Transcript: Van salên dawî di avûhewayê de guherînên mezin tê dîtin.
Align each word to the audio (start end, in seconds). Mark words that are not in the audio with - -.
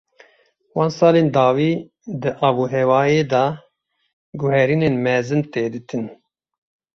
Van 0.75 0.91
salên 0.99 1.27
dawî 1.35 1.71
di 2.21 2.29
avûhewayê 2.47 3.23
de 3.31 3.45
guherînên 4.41 4.95
mezin 5.05 5.41
tê 5.51 5.63
dîtin. 5.73 6.05